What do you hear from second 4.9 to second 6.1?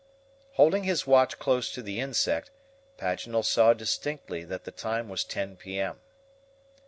was 10 P. M.